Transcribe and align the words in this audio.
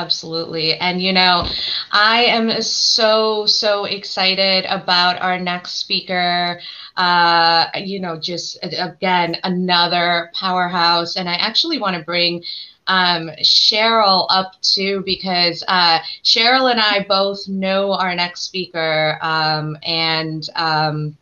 absolutely. 0.00 0.74
And 0.74 1.02
you 1.02 1.12
know, 1.12 1.46
I 1.92 2.24
am 2.24 2.62
so 2.62 3.46
so 3.46 3.84
excited 3.84 4.64
about 4.68 5.20
our 5.20 5.38
next 5.38 5.72
speaker. 5.72 6.60
Uh, 6.96 7.66
you 7.76 8.00
know, 8.00 8.18
just 8.18 8.58
again 8.62 9.36
another 9.44 10.30
powerhouse, 10.34 11.16
and 11.16 11.28
I 11.28 11.34
actually 11.34 11.78
want 11.78 11.96
to 11.96 12.02
bring 12.02 12.42
um, 12.86 13.30
Cheryl 13.42 14.26
up 14.30 14.60
too 14.62 15.02
because 15.04 15.62
uh, 15.68 16.00
Cheryl 16.24 16.70
and 16.70 16.80
I 16.80 17.04
both 17.08 17.48
know 17.48 17.92
our 17.92 18.14
next 18.14 18.42
speaker, 18.42 19.18
um, 19.22 19.76
and 19.82 20.48
um, 20.56 21.16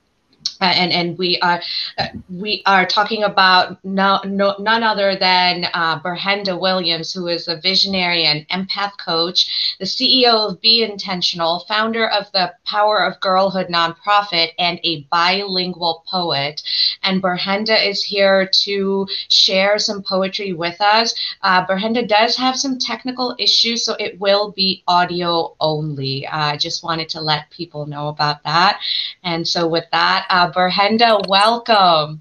and 0.61 0.93
and 0.93 1.19
we 1.19 1.39
are 1.41 1.61
uh, 1.99 2.09
we 2.29 2.63
are 2.67 2.87
talking 2.87 3.23
about 3.25 3.83
no, 3.85 4.21
no, 4.25 4.55
none 4.59 4.83
other 4.83 5.17
than 5.17 5.67
uh, 5.73 6.01
Berhenda 6.01 6.59
Williams, 6.59 7.13
who 7.13 7.29
is 7.29 7.49
a 7.49 7.61
visionary 7.61 8.25
and 8.25 8.47
empath 8.49 8.93
coach, 8.99 9.77
the 9.79 9.85
CEO 9.85 10.51
of 10.51 10.61
Be 10.61 10.83
Intentional, 10.83 11.65
founder 11.69 12.09
of 12.09 12.31
the 12.33 12.53
Power 12.65 13.05
of 13.05 13.21
Girlhood 13.21 13.69
nonprofit, 13.69 14.51
and 14.59 14.81
a 14.85 15.03
bilingual 15.11 16.05
poet. 16.11 16.63
And 17.03 17.23
Berhenda 17.23 17.87
is 17.87 18.03
here 18.03 18.49
to 18.65 19.07
share 19.29 19.79
some 19.79 20.03
poetry 20.03 20.53
with 20.53 20.81
us. 20.81 21.15
Uh, 21.43 21.65
Berhenda 21.67 22.07
does 22.07 22.37
have 22.37 22.57
some 22.57 22.79
technical 22.79 23.35
issues, 23.39 23.85
so 23.85 23.95
it 23.99 24.19
will 24.21 24.53
be 24.53 24.83
audio 24.87 25.55
only. 25.61 26.27
I 26.27 26.57
just 26.57 26.83
wanted 26.83 27.09
to 27.11 27.21
let 27.21 27.51
people 27.51 27.87
know 27.87 28.09
about 28.09 28.43
that. 28.45 28.81
And 29.23 29.47
so 29.47 29.69
with 29.69 29.85
that. 29.93 30.27
Uh, 30.31 30.48
Berhenda, 30.53 31.27
welcome. 31.29 32.21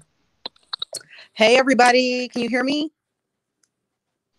Hey, 1.32 1.56
everybody. 1.56 2.28
Can 2.28 2.42
you 2.42 2.48
hear 2.48 2.64
me? 2.64 2.90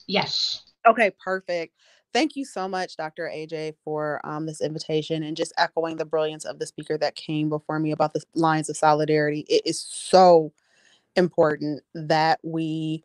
Yes. 0.08 0.64
Okay, 0.86 1.12
perfect. 1.24 1.74
Thank 2.12 2.36
you 2.36 2.44
so 2.44 2.68
much, 2.68 2.98
Dr. 2.98 3.32
AJ, 3.34 3.76
for 3.84 4.20
um, 4.24 4.46
this 4.46 4.62
invitation 4.62 5.24
and 5.24 5.38
just 5.38 5.54
echoing 5.58 5.96
the 5.96 6.06
brilliance 6.06 6.44
of 6.46 6.58
the 6.58 6.66
speaker 6.66 6.98
that 6.98 7.16
came 7.16 7.50
before 7.50 7.80
me 7.80 7.92
about 7.92 8.14
the 8.14 8.24
lines 8.34 8.70
of 8.70 8.78
solidarity. 8.78 9.46
It 9.48 9.62
is 9.66 9.80
so 9.80 10.52
important 11.16 11.84
that 11.94 12.40
we 12.44 13.04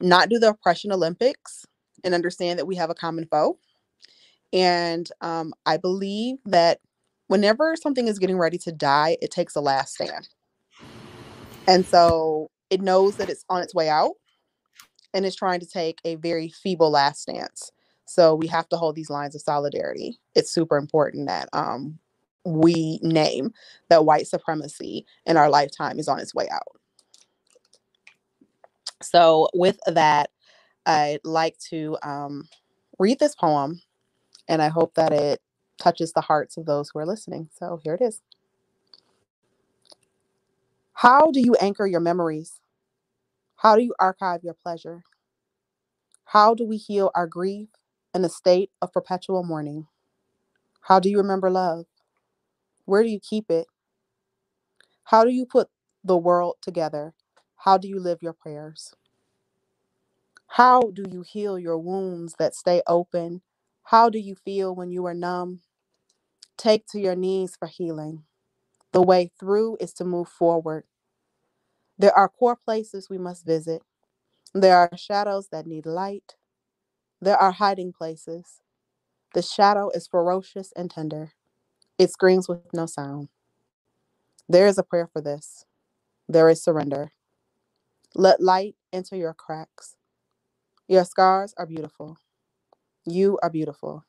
not 0.00 0.28
do 0.28 0.38
the 0.38 0.50
oppression 0.50 0.92
Olympics 0.92 1.66
and 2.04 2.14
understand 2.14 2.58
that 2.58 2.66
we 2.66 2.76
have 2.76 2.90
a 2.90 2.94
common 2.94 3.26
foe. 3.26 3.58
And 4.52 5.08
um, 5.20 5.52
I 5.66 5.78
believe 5.78 6.36
that 6.44 6.78
whenever 7.28 7.74
something 7.76 8.08
is 8.08 8.18
getting 8.18 8.38
ready 8.38 8.58
to 8.58 8.72
die, 8.72 9.16
it 9.20 9.30
takes 9.30 9.56
a 9.56 9.60
last 9.60 9.94
stand. 9.94 10.28
And 11.66 11.86
so 11.86 12.50
it 12.70 12.80
knows 12.80 13.16
that 13.16 13.30
it's 13.30 13.44
on 13.48 13.62
its 13.62 13.74
way 13.74 13.88
out 13.88 14.12
and 15.12 15.24
is 15.24 15.36
trying 15.36 15.60
to 15.60 15.66
take 15.66 16.00
a 16.04 16.16
very 16.16 16.48
feeble 16.48 16.90
last 16.90 17.22
stance. 17.22 17.70
So 18.06 18.34
we 18.34 18.46
have 18.48 18.68
to 18.68 18.76
hold 18.76 18.96
these 18.96 19.10
lines 19.10 19.34
of 19.34 19.40
solidarity. 19.40 20.18
It's 20.34 20.52
super 20.52 20.76
important 20.76 21.28
that 21.28 21.48
um, 21.52 21.98
we 22.44 22.98
name 23.02 23.52
that 23.88 24.04
white 24.04 24.26
supremacy 24.26 25.06
in 25.24 25.36
our 25.36 25.48
lifetime 25.48 25.98
is 25.98 26.08
on 26.08 26.20
its 26.20 26.34
way 26.34 26.48
out. 26.50 26.76
So, 29.02 29.48
with 29.54 29.78
that, 29.86 30.30
I'd 30.86 31.20
like 31.24 31.58
to 31.70 31.96
um, 32.02 32.48
read 32.98 33.18
this 33.18 33.34
poem, 33.34 33.82
and 34.48 34.62
I 34.62 34.68
hope 34.68 34.94
that 34.94 35.12
it 35.12 35.40
touches 35.84 36.14
the 36.14 36.22
hearts 36.22 36.56
of 36.56 36.66
those 36.66 36.90
who 36.90 37.00
are 37.00 37.06
listening. 37.06 37.50
So 37.58 37.78
here 37.84 37.94
it 37.94 38.02
is. 38.02 38.22
How 40.94 41.30
do 41.30 41.40
you 41.40 41.54
anchor 41.60 41.86
your 41.86 42.00
memories? 42.00 42.60
How 43.56 43.76
do 43.76 43.82
you 43.82 43.94
archive 44.00 44.42
your 44.44 44.54
pleasure? 44.54 45.02
How 46.26 46.54
do 46.54 46.66
we 46.66 46.78
heal 46.78 47.10
our 47.14 47.26
grief 47.26 47.68
in 48.14 48.24
a 48.24 48.30
state 48.30 48.70
of 48.82 48.92
perpetual 48.92 49.44
mourning? 49.44 49.88
How 50.82 51.00
do 51.00 51.10
you 51.10 51.18
remember 51.18 51.50
love? 51.50 51.86
Where 52.86 53.02
do 53.02 53.10
you 53.10 53.20
keep 53.20 53.50
it? 53.50 53.66
How 55.04 55.24
do 55.24 55.30
you 55.30 55.46
put 55.46 55.68
the 56.02 56.16
world 56.16 56.56
together? 56.62 57.14
How 57.56 57.78
do 57.78 57.88
you 57.88 58.00
live 58.00 58.22
your 58.22 58.32
prayers? 58.32 58.94
How 60.48 60.82
do 60.82 61.04
you 61.10 61.22
heal 61.22 61.58
your 61.58 61.78
wounds 61.78 62.36
that 62.38 62.54
stay 62.54 62.82
open? 62.86 63.42
How 63.84 64.10
do 64.10 64.18
you 64.18 64.34
feel 64.34 64.74
when 64.74 64.90
you 64.90 65.06
are 65.06 65.14
numb? 65.14 65.60
Take 66.58 66.86
to 66.88 67.00
your 67.00 67.16
knees 67.16 67.56
for 67.58 67.68
healing. 67.68 68.24
The 68.92 69.02
way 69.02 69.30
through 69.40 69.78
is 69.80 69.92
to 69.94 70.04
move 70.04 70.28
forward. 70.28 70.84
There 71.98 72.16
are 72.16 72.28
core 72.28 72.56
places 72.56 73.10
we 73.10 73.18
must 73.18 73.46
visit. 73.46 73.82
There 74.54 74.76
are 74.76 74.90
shadows 74.96 75.48
that 75.52 75.66
need 75.66 75.86
light. 75.86 76.36
There 77.20 77.36
are 77.36 77.52
hiding 77.52 77.92
places. 77.92 78.60
The 79.34 79.42
shadow 79.42 79.90
is 79.90 80.08
ferocious 80.08 80.72
and 80.76 80.90
tender. 80.90 81.32
It 81.98 82.10
screams 82.12 82.48
with 82.48 82.60
no 82.74 82.86
sound. 82.86 83.28
There 84.48 84.66
is 84.66 84.78
a 84.78 84.82
prayer 84.84 85.08
for 85.12 85.22
this. 85.22 85.64
There 86.28 86.48
is 86.50 86.62
surrender. 86.62 87.12
Let 88.14 88.42
light 88.42 88.76
enter 88.92 89.16
your 89.16 89.34
cracks. 89.34 89.96
Your 90.88 91.04
scars 91.04 91.54
are 91.58 91.66
beautiful. 91.66 92.18
You 93.06 93.38
are 93.42 93.50
beautiful. 93.50 94.04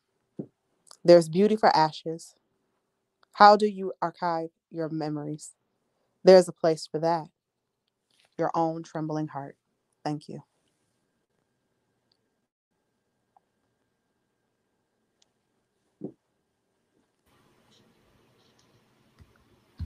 There's 1.06 1.30
beauty 1.30 1.56
for 1.56 1.74
ashes. 1.76 2.34
How 3.34 3.56
do 3.56 3.68
you 3.68 3.94
archive 4.02 4.50
your 4.72 4.90
memories? 4.90 5.52
There's 6.24 6.48
a 6.48 6.52
place 6.52 6.88
for 6.92 7.00
that. 7.00 7.28
Your 8.40 8.50
own 8.56 8.82
trembling 8.82 9.28
heart. 9.28 9.56
Thank 10.04 10.28
you. 10.28 10.44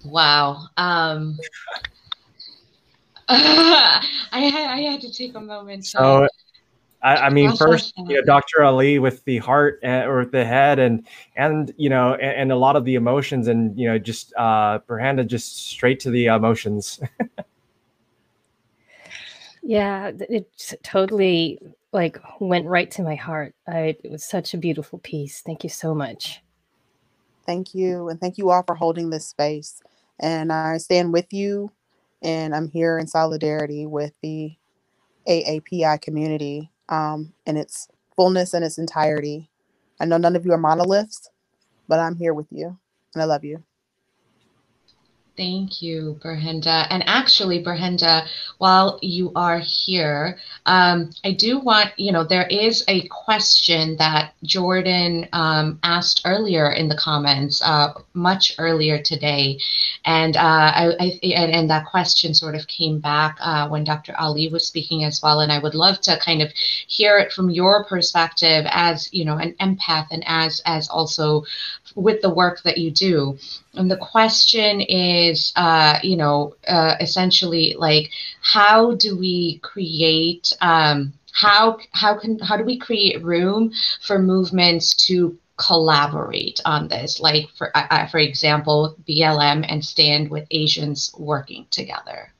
Wow. 0.05 0.67
Um, 0.77 1.37
I, 3.27 4.01
I 4.31 4.81
had 4.89 5.01
to 5.01 5.11
take 5.11 5.35
a 5.35 5.41
moment. 5.41 5.83
To, 5.83 5.89
so 5.89 6.27
I, 7.01 7.15
I 7.15 7.29
mean, 7.29 7.55
first, 7.55 7.93
you 7.97 8.15
know, 8.15 8.21
Dr. 8.23 8.63
Ali 8.63 8.99
with 8.99 9.23
the 9.23 9.37
heart 9.37 9.79
and, 9.83 10.09
or 10.09 10.25
the 10.25 10.43
head, 10.43 10.79
and 10.79 11.07
and 11.35 11.73
you 11.77 11.89
know, 11.89 12.15
and, 12.15 12.41
and, 12.41 12.51
a 12.51 12.57
lot 12.57 12.75
of 12.75 12.83
the 12.83 12.95
emotions, 12.95 13.47
and 13.47 13.77
you 13.79 13.87
know, 13.87 13.97
just 13.97 14.33
uh, 14.35 14.79
Berhenda 14.87 15.25
just 15.25 15.69
straight 15.69 16.01
to 16.01 16.09
the 16.09 16.25
emotions. 16.25 16.99
yeah, 19.63 20.11
it 20.29 20.75
totally 20.83 21.59
like 21.93 22.19
went 22.41 22.67
right 22.67 22.91
to 22.91 23.01
my 23.01 23.15
heart. 23.15 23.55
I, 23.65 23.95
it 24.03 24.11
was 24.11 24.25
such 24.25 24.53
a 24.53 24.57
beautiful 24.57 24.99
piece. 24.99 25.41
Thank 25.41 25.63
you 25.63 25.69
so 25.69 25.95
much. 25.95 26.41
Thank 27.45 27.73
you, 27.73 28.09
and 28.09 28.19
thank 28.19 28.37
you 28.37 28.49
all 28.49 28.63
for 28.63 28.75
holding 28.75 29.09
this 29.09 29.25
space. 29.25 29.81
And 30.19 30.51
I 30.51 30.77
stand 30.79 31.13
with 31.13 31.31
you, 31.31 31.71
and 32.21 32.53
I'm 32.53 32.67
here 32.67 32.97
in 32.97 33.07
solidarity 33.07 33.85
with 33.85 34.11
the 34.21 34.53
AAPI 35.29 36.01
community 36.01 36.69
um, 36.89 37.33
in 37.47 37.57
its 37.57 37.89
fullness 38.17 38.53
and 38.55 38.65
its 38.65 38.79
entirety. 38.79 39.49
I 40.01 40.05
know 40.05 40.17
none 40.17 40.35
of 40.37 40.45
you 40.45 40.53
are 40.53 40.59
monoliths, 40.59 41.29
but 41.87 41.99
I'm 41.99 42.17
here 42.17 42.33
with 42.33 42.47
you 42.51 42.79
and 43.15 43.23
I 43.23 43.25
love 43.25 43.45
you. 43.45 43.63
Thank 45.39 45.81
you, 45.81 46.19
Berhenda. 46.21 46.85
And 46.89 47.01
actually, 47.07 47.63
Berhenda, 47.63 48.27
while 48.57 48.99
you 49.01 49.31
are 49.37 49.59
here, 49.59 50.37
um, 50.65 51.11
I 51.23 51.31
do 51.31 51.59
want, 51.59 51.97
you 51.97 52.11
know, 52.11 52.25
there 52.25 52.45
is 52.47 52.83
a 52.89 53.07
question 53.07 53.95
that 53.95 54.33
Jordan 54.43 55.29
um, 55.31 55.79
asked 55.81 56.23
earlier 56.25 56.69
in 56.69 56.89
the 56.89 56.97
comments, 56.97 57.61
uh, 57.61 57.93
much 58.13 58.55
earlier 58.57 59.01
today. 59.01 59.59
And, 60.03 60.35
uh, 60.35 60.41
I, 60.41 60.95
I, 60.99 61.19
and, 61.23 61.53
and, 61.53 61.69
that 61.69 61.85
question 61.85 62.33
sort 62.33 62.55
of 62.55 62.67
came 62.67 62.99
back 62.99 63.37
uh, 63.39 63.69
when 63.69 63.85
Dr. 63.85 64.13
Ali 64.19 64.49
was 64.49 64.67
speaking 64.67 65.05
as 65.05 65.21
well. 65.23 65.39
And 65.39 65.53
I 65.53 65.59
would 65.59 65.75
love 65.75 66.01
to 66.01 66.19
kind 66.19 66.41
of 66.41 66.51
hear 66.51 67.17
it 67.17 67.31
from 67.31 67.49
your 67.49 67.85
perspective 67.85 68.65
as, 68.69 69.07
you 69.13 69.23
know, 69.23 69.37
an 69.37 69.53
empath 69.61 70.07
and 70.11 70.23
as, 70.27 70.61
as 70.65 70.89
also 70.89 71.45
with 72.01 72.21
the 72.21 72.33
work 72.33 72.63
that 72.63 72.77
you 72.77 72.91
do. 72.91 73.37
And 73.73 73.89
the 73.89 73.97
question 73.97 74.81
is, 74.81 75.53
uh, 75.55 75.99
you 76.01 76.17
know, 76.17 76.55
uh, 76.67 76.95
essentially 76.99 77.75
like, 77.77 78.11
how 78.41 78.95
do 78.95 79.17
we 79.17 79.59
create, 79.59 80.53
um, 80.61 81.13
how 81.31 81.77
how 81.91 82.17
can 82.17 82.39
how 82.39 82.57
do 82.57 82.63
we 82.63 82.77
create 82.77 83.23
room 83.23 83.71
for 84.01 84.19
movements 84.19 85.07
to 85.07 85.37
collaborate 85.57 86.59
on 86.65 86.87
this? 86.87 87.19
Like, 87.19 87.49
for 87.57 87.71
uh, 87.75 88.07
for 88.07 88.17
example, 88.17 88.95
BLM 89.07 89.65
and 89.67 89.83
Stand 89.85 90.29
with 90.29 90.47
Asians 90.51 91.13
working 91.17 91.67
together. 91.69 92.33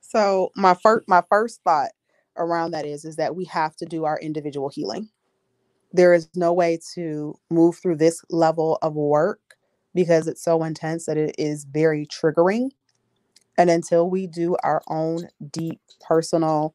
So 0.00 0.52
my 0.54 0.74
first 0.74 1.08
my 1.08 1.22
first 1.30 1.62
thought 1.64 1.90
around 2.36 2.72
that 2.72 2.84
is 2.84 3.04
is 3.04 3.16
that 3.16 3.34
we 3.34 3.46
have 3.46 3.74
to 3.76 3.86
do 3.86 4.04
our 4.04 4.18
individual 4.20 4.68
healing 4.68 5.08
there 5.92 6.14
is 6.14 6.28
no 6.34 6.52
way 6.52 6.78
to 6.94 7.34
move 7.50 7.76
through 7.78 7.96
this 7.96 8.22
level 8.30 8.78
of 8.82 8.94
work 8.94 9.40
because 9.94 10.26
it's 10.26 10.42
so 10.42 10.62
intense 10.64 11.06
that 11.06 11.16
it 11.18 11.34
is 11.38 11.64
very 11.64 12.06
triggering. 12.06 12.70
And 13.58 13.70
until 13.70 14.08
we 14.08 14.26
do 14.26 14.56
our 14.62 14.82
own 14.88 15.28
deep 15.50 15.80
personal 16.00 16.74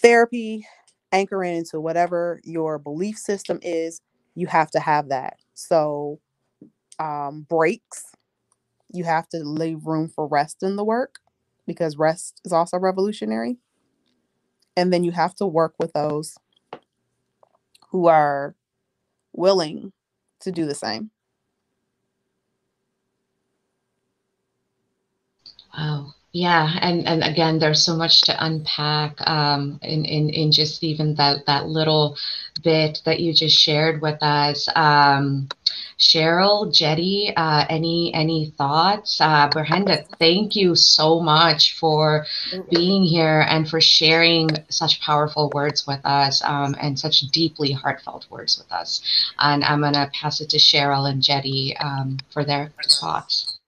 therapy 0.00 0.66
anchoring 1.12 1.56
into 1.56 1.80
whatever 1.80 2.40
your 2.44 2.78
belief 2.78 3.16
system 3.16 3.58
is, 3.62 4.00
you 4.34 4.46
have 4.46 4.70
to 4.72 4.80
have 4.80 5.08
that. 5.08 5.36
So, 5.54 6.20
um, 6.98 7.46
breaks, 7.48 8.04
you 8.92 9.04
have 9.04 9.28
to 9.30 9.38
leave 9.38 9.86
room 9.86 10.08
for 10.08 10.26
rest 10.26 10.62
in 10.62 10.76
the 10.76 10.84
work 10.84 11.16
because 11.66 11.96
rest 11.96 12.40
is 12.44 12.52
also 12.52 12.78
revolutionary. 12.78 13.58
And 14.76 14.92
then 14.92 15.04
you 15.04 15.12
have 15.12 15.34
to 15.36 15.46
work 15.46 15.74
with 15.78 15.92
those 15.92 16.36
who 17.90 18.06
are 18.08 18.54
willing 19.34 19.92
to 20.40 20.52
do 20.52 20.66
the 20.66 20.74
same. 20.74 21.10
Wow. 25.76 26.14
Yeah, 26.38 26.70
and 26.82 27.04
and 27.08 27.24
again, 27.24 27.58
there's 27.58 27.84
so 27.84 27.96
much 27.96 28.20
to 28.26 28.44
unpack 28.44 29.20
um, 29.28 29.80
in 29.82 30.04
in 30.04 30.30
in 30.30 30.52
just 30.52 30.84
even 30.84 31.16
that 31.16 31.46
that 31.46 31.66
little 31.66 32.16
bit 32.62 33.02
that 33.04 33.18
you 33.18 33.34
just 33.34 33.58
shared 33.58 34.00
with 34.00 34.22
us. 34.22 34.68
Um, 34.76 35.48
Cheryl, 35.98 36.72
Jetty, 36.72 37.32
uh, 37.36 37.64
any 37.68 38.14
any 38.14 38.54
thoughts? 38.56 39.20
Uh, 39.20 39.50
thank 40.20 40.54
you 40.54 40.76
so 40.76 41.18
much 41.18 41.76
for 41.76 42.24
being 42.70 43.02
here 43.02 43.44
and 43.48 43.68
for 43.68 43.80
sharing 43.80 44.48
such 44.68 45.00
powerful 45.00 45.50
words 45.52 45.88
with 45.88 46.06
us 46.06 46.40
um, 46.44 46.76
and 46.80 46.96
such 46.96 47.22
deeply 47.32 47.72
heartfelt 47.72 48.30
words 48.30 48.58
with 48.58 48.70
us. 48.70 49.02
And 49.40 49.64
I'm 49.64 49.80
gonna 49.80 50.08
pass 50.14 50.40
it 50.40 50.50
to 50.50 50.58
Cheryl 50.58 51.10
and 51.10 51.20
Jetty 51.20 51.76
um, 51.78 52.18
for 52.30 52.44
their 52.44 52.70
thoughts. 53.00 53.58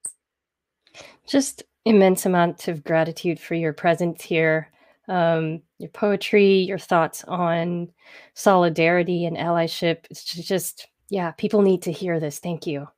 Just 1.26 1.64
immense 1.84 2.26
amount 2.26 2.68
of 2.68 2.84
gratitude 2.84 3.40
for 3.40 3.54
your 3.54 3.72
presence 3.72 4.22
here, 4.22 4.70
um, 5.08 5.62
your 5.78 5.90
poetry, 5.90 6.58
your 6.58 6.78
thoughts 6.78 7.24
on 7.24 7.90
solidarity 8.34 9.24
and 9.24 9.36
allyship. 9.36 10.04
It's 10.10 10.24
just, 10.24 10.88
yeah, 11.08 11.32
people 11.32 11.62
need 11.62 11.82
to 11.82 11.92
hear 11.92 12.20
this. 12.20 12.38
Thank 12.38 12.66
you. 12.66 12.88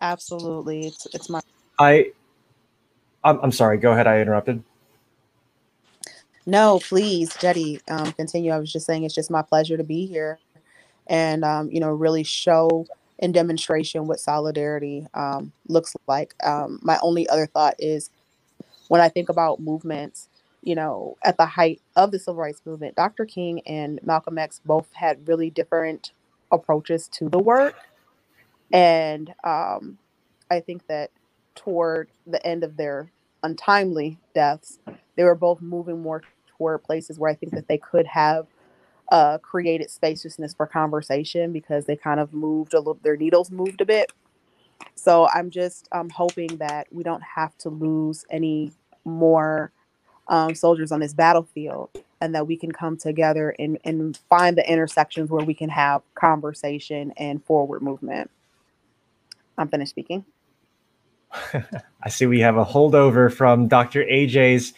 Absolutely, 0.00 0.86
it's 0.88 1.06
it's 1.14 1.28
my. 1.28 1.40
I, 1.78 2.10
I'm, 3.22 3.38
I'm 3.40 3.52
sorry. 3.52 3.78
Go 3.78 3.92
ahead. 3.92 4.08
I 4.08 4.20
interrupted. 4.20 4.62
No, 6.44 6.80
please, 6.80 7.32
Jetty, 7.36 7.80
um, 7.88 8.12
continue. 8.12 8.50
I 8.50 8.58
was 8.58 8.72
just 8.72 8.84
saying 8.84 9.04
it's 9.04 9.14
just 9.14 9.30
my 9.30 9.42
pleasure 9.42 9.76
to 9.76 9.84
be 9.84 10.06
here, 10.06 10.40
and 11.06 11.44
um, 11.44 11.70
you 11.70 11.78
know, 11.78 11.90
really 11.90 12.24
show 12.24 12.84
in 13.22 13.30
demonstration 13.30 14.08
what 14.08 14.20
solidarity 14.20 15.06
um, 15.14 15.52
looks 15.68 15.96
like. 16.08 16.34
Um, 16.44 16.80
my 16.82 16.98
only 17.02 17.26
other 17.28 17.46
thought 17.46 17.76
is 17.78 18.10
when 18.88 19.00
I 19.00 19.08
think 19.08 19.28
about 19.28 19.60
movements, 19.60 20.28
you 20.60 20.74
know, 20.74 21.16
at 21.22 21.38
the 21.38 21.46
height 21.46 21.80
of 21.94 22.10
the 22.10 22.18
civil 22.18 22.42
rights 22.42 22.60
movement, 22.66 22.96
Dr. 22.96 23.24
King 23.24 23.60
and 23.64 24.00
Malcolm 24.02 24.38
X 24.38 24.60
both 24.66 24.92
had 24.92 25.26
really 25.28 25.50
different 25.50 26.10
approaches 26.50 27.06
to 27.08 27.28
the 27.28 27.38
work. 27.38 27.76
And 28.72 29.32
um, 29.44 29.98
I 30.50 30.58
think 30.58 30.88
that 30.88 31.12
toward 31.54 32.08
the 32.26 32.44
end 32.44 32.64
of 32.64 32.76
their 32.76 33.12
untimely 33.44 34.18
deaths, 34.34 34.80
they 35.14 35.22
were 35.22 35.36
both 35.36 35.60
moving 35.60 36.02
more 36.02 36.22
toward 36.58 36.82
places 36.82 37.20
where 37.20 37.30
I 37.30 37.34
think 37.34 37.52
that 37.52 37.68
they 37.68 37.78
could 37.78 38.06
have 38.06 38.48
uh, 39.10 39.38
created 39.38 39.90
spaciousness 39.90 40.54
for 40.54 40.66
conversation 40.66 41.52
because 41.52 41.84
they 41.86 41.96
kind 41.96 42.20
of 42.20 42.32
moved 42.32 42.74
a 42.74 42.78
little, 42.78 42.98
their 43.02 43.16
needles 43.16 43.50
moved 43.50 43.80
a 43.80 43.84
bit. 43.84 44.12
So 44.94 45.28
I'm 45.28 45.50
just 45.50 45.88
um, 45.92 46.10
hoping 46.10 46.56
that 46.58 46.86
we 46.90 47.02
don't 47.02 47.22
have 47.22 47.56
to 47.58 47.68
lose 47.68 48.24
any 48.30 48.72
more 49.04 49.72
um, 50.28 50.54
soldiers 50.54 50.92
on 50.92 51.00
this 51.00 51.12
battlefield 51.12 51.90
and 52.20 52.34
that 52.34 52.46
we 52.46 52.56
can 52.56 52.70
come 52.70 52.96
together 52.96 53.54
and, 53.58 53.78
and 53.84 54.16
find 54.28 54.56
the 54.56 54.70
intersections 54.70 55.30
where 55.30 55.44
we 55.44 55.54
can 55.54 55.68
have 55.68 56.02
conversation 56.14 57.12
and 57.16 57.44
forward 57.44 57.82
movement. 57.82 58.30
I'm 59.58 59.68
finished 59.68 59.90
speaking. 59.90 60.24
I 62.02 62.08
see 62.08 62.26
we 62.26 62.40
have 62.40 62.56
a 62.56 62.64
holdover 62.64 63.32
from 63.32 63.68
Dr. 63.68 64.04
AJ's 64.04 64.72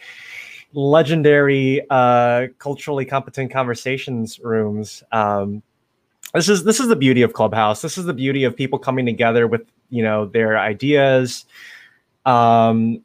legendary 0.75 1.83
uh, 1.91 2.49
culturally 2.59 3.05
competent 3.05 3.53
conversations 3.53 4.39
rooms. 4.41 5.03
Um, 5.13 5.63
this 6.35 6.49
is 6.49 6.65
this 6.65 6.81
is 6.81 6.89
the 6.89 6.97
beauty 6.97 7.23
of 7.23 7.33
Clubhouse. 7.33 7.81
This 7.81 7.97
is 7.97 8.05
the 8.05 8.15
beauty 8.15 8.45
of 8.45 8.57
people 8.57 8.79
coming 8.79 9.07
together 9.07 9.47
with 9.47 9.63
you 9.91 10.03
know 10.03 10.27
their 10.27 10.59
ideas. 10.59 11.47
Um, 12.27 13.03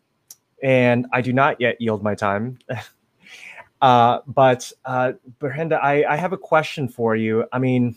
and 0.63 1.07
I 1.13 1.21
do 1.21 1.31
not 1.33 1.61
yet 1.61 1.79
yield 1.79 2.03
my 2.03 2.15
time. 2.15 2.57
uh, 3.81 4.19
but 4.27 4.71
uh, 4.85 5.13
Brenda, 5.39 5.75
I, 5.77 6.13
I 6.13 6.15
have 6.17 6.33
a 6.33 6.37
question 6.37 6.87
for 6.87 7.15
you. 7.15 7.45
I 7.51 7.59
mean, 7.59 7.95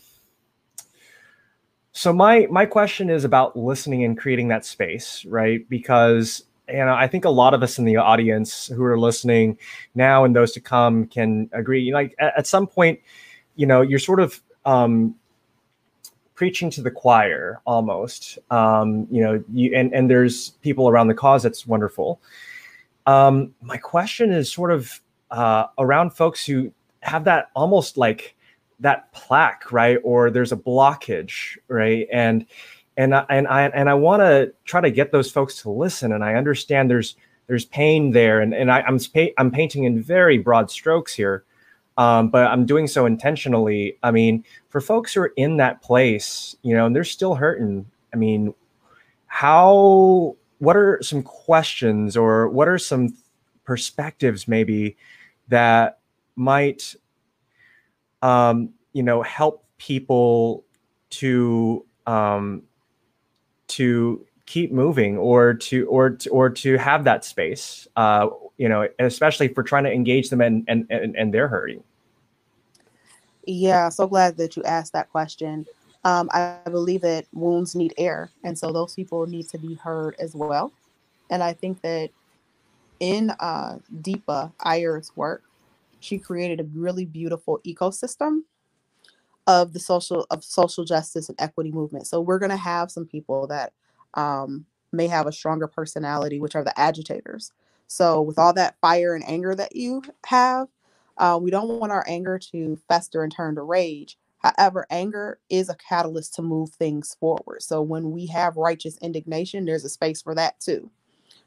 so 1.92 2.12
my 2.12 2.46
my 2.50 2.66
question 2.66 3.10
is 3.10 3.24
about 3.24 3.56
listening 3.56 4.04
and 4.04 4.18
creating 4.18 4.48
that 4.48 4.64
space, 4.64 5.24
right? 5.24 5.68
Because 5.68 6.44
and 6.72 6.90
I 6.90 7.06
think 7.06 7.24
a 7.24 7.30
lot 7.30 7.54
of 7.54 7.62
us 7.62 7.78
in 7.78 7.84
the 7.84 7.96
audience 7.96 8.66
who 8.66 8.82
are 8.84 8.98
listening 8.98 9.58
now 9.94 10.24
and 10.24 10.34
those 10.34 10.52
to 10.52 10.60
come 10.60 11.06
can 11.06 11.48
agree. 11.52 11.92
Like 11.92 12.14
at, 12.18 12.32
at 12.38 12.46
some 12.46 12.66
point, 12.66 13.00
you 13.56 13.66
know, 13.66 13.82
you're 13.82 13.98
sort 13.98 14.20
of 14.20 14.40
um, 14.64 15.14
preaching 16.34 16.70
to 16.70 16.82
the 16.82 16.90
choir 16.90 17.60
almost. 17.66 18.38
Um, 18.50 19.06
you 19.10 19.22
know, 19.22 19.42
you 19.52 19.74
and 19.74 19.92
and 19.94 20.10
there's 20.10 20.50
people 20.62 20.88
around 20.88 21.08
the 21.08 21.14
cause. 21.14 21.42
That's 21.42 21.66
wonderful. 21.66 22.20
Um, 23.06 23.54
my 23.60 23.76
question 23.76 24.32
is 24.32 24.50
sort 24.50 24.72
of 24.72 25.00
uh, 25.30 25.66
around 25.78 26.10
folks 26.10 26.44
who 26.44 26.72
have 27.00 27.24
that 27.24 27.50
almost 27.54 27.96
like 27.96 28.36
that 28.80 29.12
plaque, 29.12 29.72
right? 29.72 29.98
Or 30.02 30.30
there's 30.30 30.52
a 30.52 30.56
blockage, 30.56 31.56
right? 31.68 32.06
And 32.12 32.46
and 32.96 33.14
I, 33.14 33.24
and 33.28 33.48
I 33.48 33.62
and 33.68 33.88
I 33.88 33.94
want 33.94 34.20
to 34.20 34.52
try 34.64 34.80
to 34.80 34.90
get 34.90 35.12
those 35.12 35.30
folks 35.30 35.62
to 35.62 35.70
listen. 35.70 36.12
And 36.12 36.24
I 36.24 36.34
understand 36.34 36.90
there's 36.90 37.16
there's 37.46 37.64
pain 37.64 38.12
there, 38.12 38.40
and 38.40 38.54
and 38.54 38.70
I, 38.70 38.80
am 38.80 38.98
I'm, 39.14 39.28
I'm 39.38 39.50
painting 39.50 39.84
in 39.84 40.02
very 40.02 40.38
broad 40.38 40.70
strokes 40.70 41.14
here, 41.14 41.44
um, 41.96 42.28
but 42.28 42.46
I'm 42.46 42.66
doing 42.66 42.86
so 42.86 43.06
intentionally. 43.06 43.96
I 44.02 44.10
mean, 44.10 44.44
for 44.68 44.80
folks 44.80 45.14
who 45.14 45.22
are 45.22 45.32
in 45.36 45.56
that 45.58 45.82
place, 45.82 46.56
you 46.62 46.74
know, 46.74 46.86
and 46.86 46.94
they're 46.94 47.04
still 47.04 47.34
hurting. 47.34 47.86
I 48.12 48.16
mean, 48.16 48.54
how? 49.26 50.36
What 50.58 50.76
are 50.76 51.00
some 51.02 51.22
questions, 51.24 52.16
or 52.16 52.48
what 52.48 52.68
are 52.68 52.78
some 52.78 53.16
perspectives 53.64 54.46
maybe 54.46 54.96
that 55.48 55.98
might, 56.36 56.94
um, 58.22 58.70
you 58.92 59.02
know, 59.02 59.22
help 59.22 59.64
people 59.78 60.64
to 61.10 61.84
um, 62.06 62.62
to 63.78 64.24
keep 64.46 64.72
moving 64.72 65.16
or 65.16 65.54
to 65.54 65.86
or 65.86 66.10
to, 66.10 66.28
or 66.30 66.50
to 66.50 66.76
have 66.76 67.04
that 67.04 67.24
space 67.24 67.86
uh 67.96 68.26
you 68.58 68.68
know 68.68 68.88
especially 68.98 69.48
for 69.48 69.62
trying 69.62 69.84
to 69.84 69.92
engage 69.92 70.30
them 70.30 70.40
and 70.40 70.64
and 70.68 70.86
and, 70.90 71.32
they're 71.32 71.48
hurting. 71.48 71.82
Yeah 73.46 73.88
so 73.88 74.06
glad 74.06 74.36
that 74.36 74.56
you 74.56 74.62
asked 74.64 74.92
that 74.92 75.10
question. 75.10 75.66
Um 76.04 76.28
i 76.32 76.58
believe 76.64 77.02
that 77.02 77.26
wounds 77.32 77.74
need 77.74 77.94
air 77.98 78.30
and 78.44 78.58
so 78.58 78.72
those 78.72 78.94
people 78.94 79.26
need 79.26 79.48
to 79.48 79.58
be 79.58 79.74
heard 79.74 80.16
as 80.18 80.34
well. 80.34 80.72
And 81.30 81.42
i 81.42 81.52
think 81.52 81.80
that 81.82 82.10
in 83.00 83.30
uh 83.30 83.78
deepa 84.00 84.52
iyer's 84.60 85.16
work 85.16 85.42
she 86.00 86.18
created 86.18 86.60
a 86.60 86.64
really 86.74 87.04
beautiful 87.04 87.60
ecosystem 87.66 88.42
of 89.46 89.72
the 89.72 89.80
social 89.80 90.26
of 90.30 90.44
social 90.44 90.84
justice 90.84 91.28
and 91.28 91.40
equity 91.40 91.72
movement. 91.72 92.06
So 92.06 92.20
we're 92.20 92.38
going 92.38 92.50
to 92.50 92.56
have 92.56 92.90
some 92.90 93.06
people 93.06 93.46
that 93.48 93.72
um, 94.14 94.66
may 94.92 95.08
have 95.08 95.26
a 95.26 95.32
stronger 95.32 95.66
personality, 95.66 96.40
which 96.40 96.54
are 96.54 96.64
the 96.64 96.78
agitators. 96.78 97.52
So 97.86 98.22
with 98.22 98.38
all 98.38 98.52
that 98.54 98.76
fire 98.80 99.14
and 99.14 99.28
anger 99.28 99.54
that 99.54 99.76
you 99.76 100.02
have, 100.26 100.68
uh, 101.18 101.38
we 101.40 101.50
don't 101.50 101.68
want 101.80 101.92
our 101.92 102.04
anger 102.08 102.38
to 102.52 102.78
fester 102.88 103.22
and 103.22 103.32
turn 103.32 103.54
to 103.56 103.62
rage. 103.62 104.16
However, 104.38 104.86
anger 104.90 105.38
is 105.50 105.68
a 105.68 105.76
catalyst 105.76 106.34
to 106.34 106.42
move 106.42 106.70
things 106.70 107.16
forward. 107.20 107.62
So 107.62 107.80
when 107.82 108.10
we 108.10 108.26
have 108.26 108.56
righteous 108.56 108.98
indignation, 108.98 109.64
there's 109.64 109.84
a 109.84 109.88
space 109.88 110.20
for 110.20 110.34
that 110.34 110.58
too. 110.58 110.90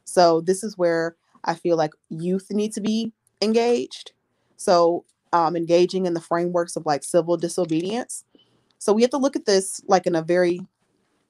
So 0.05 0.41
this 0.41 0.63
is 0.63 0.77
where 0.77 1.15
I 1.43 1.55
feel 1.55 1.77
like 1.77 1.91
youth 2.09 2.47
need 2.51 2.73
to 2.73 2.81
be 2.81 3.11
engaged. 3.41 4.13
So 4.55 5.03
um, 5.35 5.57
engaging 5.57 6.05
in 6.05 6.13
the 6.13 6.21
frameworks 6.21 6.77
of 6.77 6.85
like 6.85 7.03
civil 7.03 7.35
disobedience. 7.35 8.23
So 8.79 8.93
we 8.93 9.01
have 9.01 9.11
to 9.11 9.17
look 9.17 9.35
at 9.35 9.45
this 9.45 9.81
like 9.85 10.07
in 10.07 10.15
a 10.15 10.21
very, 10.21 10.61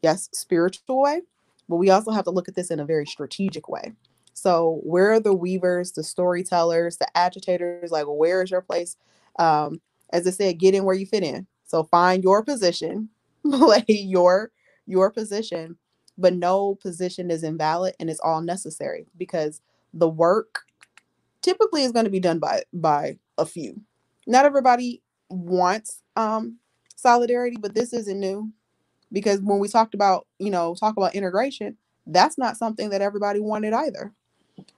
yes, 0.03 0.29
spiritual 0.31 1.01
way, 1.01 1.21
but 1.67 1.77
we 1.77 1.89
also 1.89 2.11
have 2.11 2.25
to 2.25 2.31
look 2.31 2.47
at 2.47 2.53
this 2.53 2.69
in 2.69 2.79
a 2.79 2.85
very 2.85 3.07
strategic 3.07 3.67
way. 3.67 3.93
So 4.33 4.79
where 4.83 5.13
are 5.13 5.19
the 5.19 5.33
weavers, 5.33 5.93
the 5.93 6.03
storytellers, 6.03 6.97
the 6.97 7.07
agitators? 7.17 7.89
Like, 7.89 8.05
where 8.05 8.43
is 8.43 8.51
your 8.51 8.61
place? 8.61 8.95
Um, 9.39 9.81
as 10.13 10.27
I 10.27 10.29
said, 10.29 10.59
get 10.59 10.75
in 10.75 10.83
where 10.83 10.93
you 10.93 11.07
fit 11.07 11.23
in. 11.23 11.47
So 11.65 11.83
find 11.83 12.23
your 12.23 12.43
position, 12.43 13.09
play 13.49 13.85
your 13.87 14.51
your 14.85 15.09
position, 15.09 15.79
but 16.15 16.35
no 16.35 16.75
position 16.75 17.31
is 17.31 17.41
invalid 17.41 17.95
and 17.99 18.07
it's 18.07 18.19
all 18.19 18.41
necessary 18.41 19.07
because 19.17 19.61
the 19.95 20.07
work 20.07 20.61
typically 21.41 21.81
is 21.81 21.91
going 21.91 22.05
to 22.05 22.11
be 22.11 22.19
done 22.19 22.37
by 22.37 22.61
by 22.71 23.17
a 23.39 23.47
few 23.47 23.81
not 24.27 24.45
everybody 24.45 25.01
wants 25.29 26.01
um, 26.15 26.59
solidarity, 26.95 27.57
but 27.59 27.75
this 27.75 27.93
isn't 27.93 28.19
new 28.19 28.51
because 29.11 29.41
when 29.41 29.59
we 29.59 29.67
talked 29.67 29.93
about, 29.93 30.27
you 30.39 30.51
know, 30.51 30.75
talk 30.75 30.97
about 30.97 31.15
integration, 31.15 31.77
that's 32.07 32.37
not 32.37 32.57
something 32.57 32.89
that 32.89 33.01
everybody 33.01 33.39
wanted 33.39 33.73
either. 33.73 34.13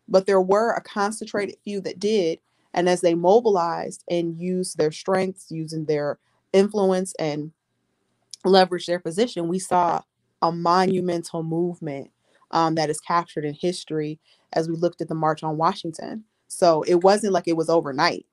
But 0.07 0.25
there 0.25 0.41
were 0.41 0.71
a 0.73 0.81
concentrated 0.81 1.57
few 1.63 1.81
that 1.81 1.99
did. 1.99 2.39
And 2.73 2.89
as 2.89 3.01
they 3.01 3.15
mobilized 3.15 4.03
and 4.09 4.39
used 4.39 4.77
their 4.77 4.91
strengths, 4.91 5.47
using 5.49 5.85
their 5.85 6.19
influence 6.53 7.13
and 7.19 7.51
leverage 8.45 8.85
their 8.85 8.99
position, 8.99 9.47
we 9.47 9.59
saw 9.59 10.01
a 10.41 10.51
monumental 10.51 11.43
movement 11.43 12.11
um, 12.51 12.75
that 12.75 12.89
is 12.89 12.99
captured 12.99 13.45
in 13.45 13.53
history 13.53 14.19
as 14.53 14.69
we 14.69 14.75
looked 14.75 15.01
at 15.01 15.09
the 15.09 15.15
March 15.15 15.43
on 15.43 15.57
Washington. 15.57 16.23
So 16.47 16.83
it 16.83 17.03
wasn't 17.03 17.33
like 17.33 17.47
it 17.47 17.57
was 17.57 17.69
overnight. 17.69 18.25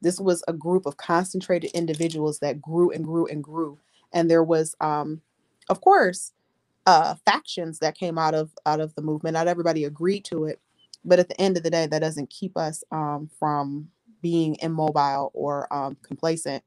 This 0.00 0.20
was 0.20 0.42
a 0.48 0.52
group 0.52 0.86
of 0.86 0.96
concentrated 0.96 1.70
individuals 1.72 2.38
that 2.40 2.62
grew 2.62 2.90
and 2.90 3.04
grew 3.04 3.26
and 3.26 3.42
grew. 3.42 3.78
And 4.12 4.30
there 4.30 4.44
was, 4.44 4.76
um, 4.80 5.22
of 5.68 5.80
course, 5.80 6.32
uh, 6.86 7.16
factions 7.26 7.80
that 7.80 7.96
came 7.98 8.18
out 8.18 8.34
of 8.34 8.50
out 8.66 8.80
of 8.80 8.94
the 8.94 9.02
movement. 9.02 9.34
Not 9.34 9.48
everybody 9.48 9.84
agreed 9.84 10.24
to 10.26 10.44
it, 10.46 10.60
but 11.04 11.18
at 11.18 11.28
the 11.28 11.40
end 11.40 11.56
of 11.56 11.62
the 11.62 11.70
day, 11.70 11.86
that 11.86 11.98
doesn't 12.00 12.30
keep 12.30 12.56
us 12.56 12.82
um, 12.90 13.30
from 13.38 13.90
being 14.22 14.56
immobile 14.60 15.30
or 15.34 15.72
um, 15.72 15.96
complacent. 16.02 16.64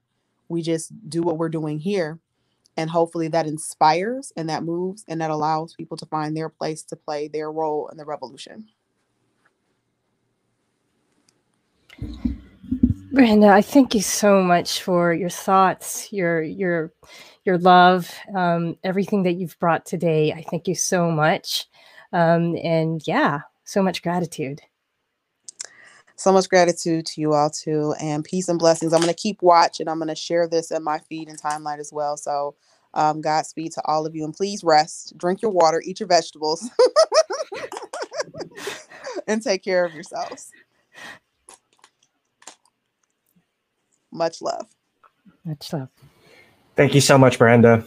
We 0.49 0.61
just 0.61 0.91
do 1.09 1.23
what 1.23 1.37
we're 1.37 1.49
doing 1.49 1.79
here, 1.79 2.19
and 2.77 2.89
hopefully 2.89 3.29
that 3.29 3.47
inspires 3.47 4.31
and 4.37 4.49
that 4.49 4.63
moves 4.63 5.05
and 5.07 5.21
that 5.21 5.31
allows 5.31 5.73
people 5.73 5.97
to 5.97 6.05
find 6.05 6.37
their 6.37 6.49
place 6.49 6.83
to 6.83 6.95
play 6.95 7.27
their 7.27 7.51
role 7.51 7.87
in 7.89 7.97
the 7.97 8.05
revolution. 8.05 8.67
Brenda, 13.11 13.47
I 13.49 13.61
thank 13.63 13.95
you 13.95 14.01
so 14.01 14.41
much 14.43 14.83
for 14.83 15.13
your 15.13 15.29
thoughts, 15.29 16.13
your 16.13 16.43
your 16.43 16.93
your 17.45 17.57
love, 17.57 18.09
um, 18.35 18.77
everything 18.85 19.23
that 19.23 19.33
you've 19.33 19.59
brought 19.59 19.85
today. 19.85 20.31
I 20.31 20.43
thank 20.49 20.67
you 20.67 20.75
so 20.75 21.11
much, 21.11 21.67
um, 22.13 22.55
and 22.63 23.01
yeah, 23.07 23.41
so 23.65 23.83
much 23.83 24.03
gratitude. 24.03 24.61
So 26.15 26.31
much 26.33 26.49
gratitude 26.49 27.05
to 27.07 27.21
you 27.21 27.33
all 27.33 27.49
too, 27.49 27.95
and 28.01 28.23
peace 28.23 28.49
and 28.49 28.59
blessings. 28.59 28.93
I'm 28.93 29.01
going 29.01 29.13
to 29.13 29.21
keep 29.21 29.41
watch, 29.41 29.79
and 29.81 29.89
I'm 29.89 29.99
going 29.99 30.09
to 30.09 30.15
share 30.15 30.47
this 30.47 30.71
in 30.71 30.83
my 30.83 30.99
feed 30.99 31.29
and 31.29 31.41
timeline 31.41 31.79
as 31.79 31.91
well. 31.93 32.17
So, 32.17 32.55
um, 32.93 33.21
Godspeed 33.21 33.73
to 33.73 33.81
all 33.85 34.05
of 34.05 34.15
you, 34.15 34.25
and 34.25 34.33
please 34.33 34.63
rest, 34.63 35.17
drink 35.17 35.41
your 35.41 35.51
water, 35.51 35.81
eat 35.85 35.99
your 35.99 36.07
vegetables, 36.07 36.69
and 39.27 39.41
take 39.43 39.63
care 39.63 39.85
of 39.85 39.93
yourselves. 39.95 40.53
Much 44.11 44.41
love. 44.41 44.67
Much 45.45 45.71
love. 45.73 45.89
Thank 46.75 46.95
you 46.95 47.01
so 47.01 47.17
much, 47.17 47.37
Brenda. 47.37 47.85